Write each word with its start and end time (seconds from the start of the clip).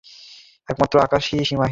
একমাত্র 0.67 0.95
আকাশই 0.99 1.45
সীমাহীন। 1.45 1.69